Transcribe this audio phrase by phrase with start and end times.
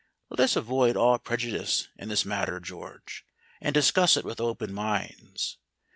[0.31, 3.23] Let us avoid all prejudice in this matter, George,
[3.61, 5.59] and discuss it with open minds.